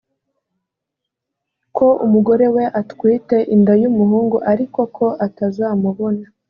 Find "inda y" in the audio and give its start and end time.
3.55-3.83